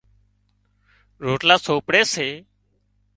[1.23, 2.27] روٽلا سوپڙي سي